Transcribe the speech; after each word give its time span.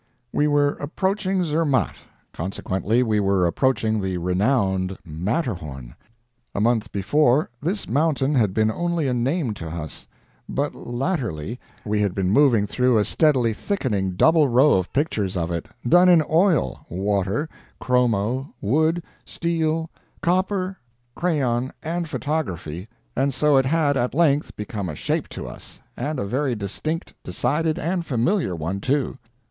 We 0.33 0.47
were 0.47 0.71
approaching 0.79 1.43
Zermatt; 1.43 1.93
consequently, 2.33 3.03
we 3.03 3.19
were 3.19 3.45
approaching 3.45 4.01
the 4.01 4.17
renowned 4.17 4.97
Matterhorn. 5.05 5.93
A 6.55 6.59
month 6.59 6.91
before, 6.91 7.51
this 7.61 7.87
mountain 7.87 8.33
had 8.33 8.51
been 8.51 8.71
only 8.71 9.07
a 9.07 9.13
name 9.13 9.53
to 9.53 9.69
us, 9.69 10.07
but 10.49 10.73
latterly 10.73 11.59
we 11.85 12.01
had 12.01 12.15
been 12.15 12.31
moving 12.31 12.65
through 12.65 12.97
a 12.97 13.05
steadily 13.05 13.53
thickening 13.53 14.13
double 14.15 14.47
row 14.47 14.73
of 14.73 14.91
pictures 14.91 15.37
of 15.37 15.51
it, 15.51 15.67
done 15.87 16.09
in 16.09 16.23
oil, 16.27 16.83
water, 16.89 17.47
chromo, 17.79 18.55
wood, 18.59 19.03
steel, 19.23 19.91
copper, 20.23 20.79
crayon, 21.13 21.71
and 21.83 22.09
photography, 22.09 22.87
and 23.15 23.35
so 23.35 23.55
it 23.55 23.67
had 23.67 23.95
at 23.95 24.15
length 24.15 24.55
become 24.55 24.89
a 24.89 24.95
shape 24.95 25.29
to 25.29 25.47
us 25.47 25.79
and 25.95 26.17
a 26.17 26.25
very 26.25 26.55
distinct, 26.55 27.13
decided, 27.23 27.77
and 27.77 28.03
familiar 28.03 28.55
one, 28.55 28.79
too. 28.79 29.19